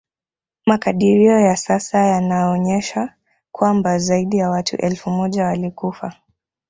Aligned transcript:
Makadirio 0.65 1.39
ya 1.39 1.55
sasa 1.57 2.05
yanaonyesha 2.07 3.13
kwamba 3.51 3.97
zaidi 3.97 4.37
ya 4.37 4.49
watu 4.49 4.75
elfu 4.77 5.09
moja 5.09 5.43
walikufa 5.45 6.13